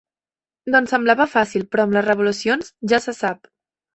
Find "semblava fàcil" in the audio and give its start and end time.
0.93-1.67